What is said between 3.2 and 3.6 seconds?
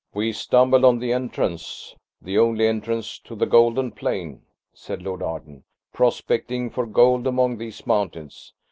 the